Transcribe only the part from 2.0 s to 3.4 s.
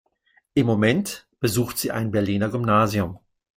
Berliner Gymnasium.